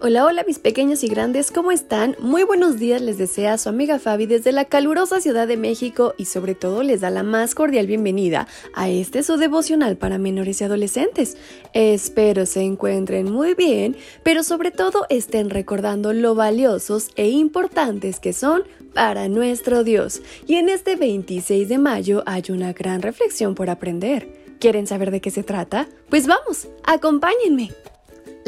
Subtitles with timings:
[0.00, 2.14] Hola, hola mis pequeños y grandes, ¿cómo están?
[2.20, 6.26] Muy buenos días les desea su amiga Fabi desde la calurosa Ciudad de México y
[6.26, 10.64] sobre todo les da la más cordial bienvenida a este su devocional para menores y
[10.64, 11.36] adolescentes.
[11.72, 18.32] Espero se encuentren muy bien, pero sobre todo estén recordando lo valiosos e importantes que
[18.32, 18.62] son
[18.94, 20.22] para nuestro Dios.
[20.46, 24.28] Y en este 26 de mayo hay una gran reflexión por aprender.
[24.60, 25.88] ¿Quieren saber de qué se trata?
[26.08, 27.72] Pues vamos, acompáñenme.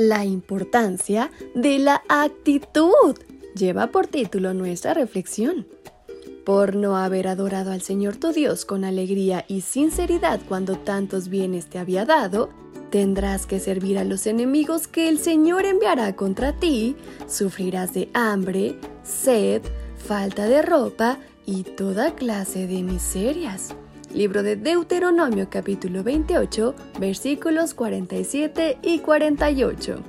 [0.02, 3.18] La importancia de la actitud
[3.54, 5.66] lleva por título nuestra reflexión.
[6.46, 11.66] Por no haber adorado al Señor tu Dios con alegría y sinceridad cuando tantos bienes
[11.66, 12.48] te había dado,
[12.90, 16.96] tendrás que servir a los enemigos que el Señor enviará contra ti,
[17.28, 19.60] sufrirás de hambre, sed,
[19.98, 23.74] falta de ropa y toda clase de miserias.
[24.12, 30.02] Libro de Deuteronomio capítulo 28 versículos 47 y 48.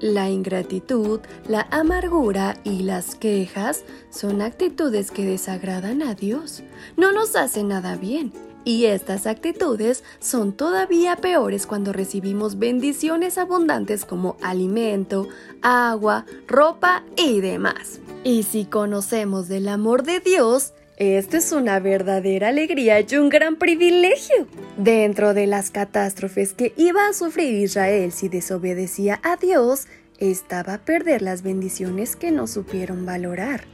[0.00, 1.18] La ingratitud,
[1.48, 6.62] la amargura y las quejas son actitudes que desagradan a Dios.
[6.96, 8.32] No nos hacen nada bien.
[8.64, 15.26] Y estas actitudes son todavía peores cuando recibimos bendiciones abundantes como alimento,
[15.60, 18.00] agua, ropa y demás.
[18.22, 23.56] Y si conocemos del amor de Dios, esto es una verdadera alegría y un gran
[23.56, 24.46] privilegio.
[24.76, 30.78] Dentro de las catástrofes que iba a sufrir Israel si desobedecía a Dios, estaba a
[30.78, 33.64] perder las bendiciones que no supieron valorar.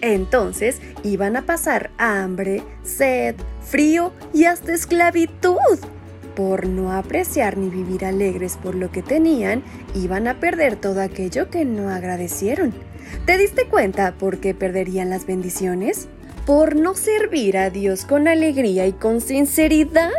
[0.00, 5.78] Entonces iban a pasar hambre, sed, frío y hasta esclavitud.
[6.34, 9.62] Por no apreciar ni vivir alegres por lo que tenían,
[9.94, 12.72] iban a perder todo aquello que no agradecieron.
[13.26, 16.08] ¿Te diste cuenta por qué perderían las bendiciones?
[16.46, 20.10] Por no servir a Dios con alegría y con sinceridad.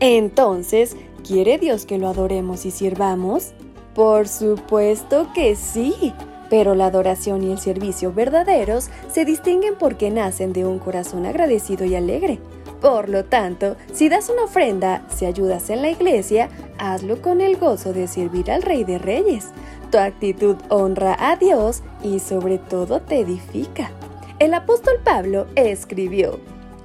[0.00, 0.96] Entonces,
[1.26, 3.52] ¿quiere Dios que lo adoremos y sirvamos?
[3.94, 6.12] Por supuesto que sí.
[6.50, 11.84] Pero la adoración y el servicio verdaderos se distinguen porque nacen de un corazón agradecido
[11.84, 12.38] y alegre.
[12.80, 17.56] Por lo tanto, si das una ofrenda, si ayudas en la iglesia, hazlo con el
[17.56, 19.48] gozo de servir al Rey de Reyes.
[19.90, 23.90] Tu actitud honra a Dios y sobre todo te edifica.
[24.38, 26.38] El apóstol Pablo escribió,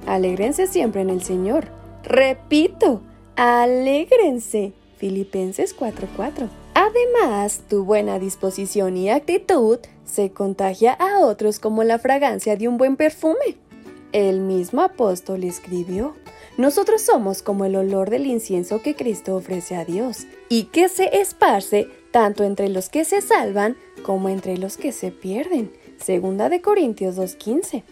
[0.06, 1.68] Alégrense siempre en el Señor.
[2.02, 3.00] Repito,
[3.36, 4.72] alégrense.
[4.96, 6.48] Filipenses 4:4.
[6.74, 12.76] Además, tu buena disposición y actitud se contagia a otros como la fragancia de un
[12.76, 13.56] buen perfume.
[14.10, 16.14] El mismo apóstol escribió,
[16.56, 21.20] nosotros somos como el olor del incienso que Cristo ofrece a Dios y que se
[21.20, 25.72] esparce tanto entre los que se salvan como entre los que se pierden.
[25.98, 27.82] Segunda de Corintios 2.15.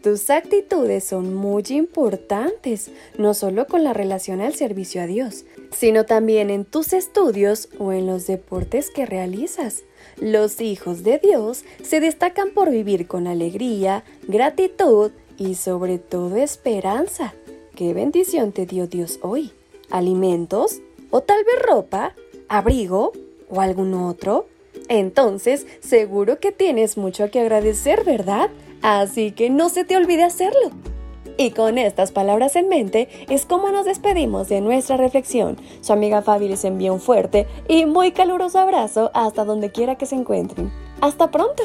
[0.00, 6.06] Tus actitudes son muy importantes, no solo con la relación al servicio a Dios, sino
[6.06, 9.82] también en tus estudios o en los deportes que realizas.
[10.20, 17.34] Los hijos de Dios se destacan por vivir con alegría, gratitud y sobre todo esperanza.
[17.74, 19.50] ¿Qué bendición te dio Dios hoy?
[19.90, 20.80] ¿Alimentos?
[21.10, 22.14] ¿O tal vez ropa?
[22.48, 23.10] ¿Abrigo?
[23.48, 24.46] ¿O algún otro?
[24.88, 28.50] Entonces, seguro que tienes mucho que agradecer, ¿verdad?
[28.82, 30.70] Así que no se te olvide hacerlo.
[31.36, 35.56] Y con estas palabras en mente es como nos despedimos de nuestra reflexión.
[35.80, 40.06] Su amiga Fabi les envía un fuerte y muy caluroso abrazo hasta donde quiera que
[40.06, 40.70] se encuentren.
[41.00, 41.62] ¡Hasta pronto!